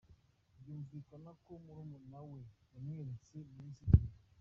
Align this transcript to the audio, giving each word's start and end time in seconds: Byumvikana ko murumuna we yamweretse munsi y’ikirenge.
Byumvikana 0.59 1.29
ko 1.43 1.51
murumuna 1.63 2.19
we 2.29 2.39
yamweretse 2.73 3.35
munsi 3.55 3.79
y’ikirenge. 3.85 4.09